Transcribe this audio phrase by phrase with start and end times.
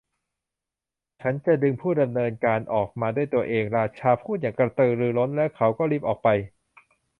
[1.21, 6.29] 'ฉันจะดึงผู้ดำเนินการออกมาด้วยตัวเอง' ราชาพูดอย่างกระตือรือร้นและเขาก็รีบออกไป